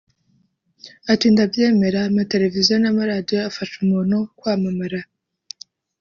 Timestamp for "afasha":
3.49-3.75